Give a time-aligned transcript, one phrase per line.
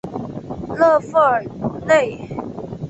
[0.77, 1.45] 勒富尔
[1.85, 2.17] 内。